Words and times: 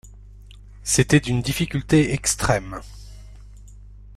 C’était 0.81 1.19
d’une 1.19 1.43
difficulté 1.43 2.11
extrême... 2.13 2.81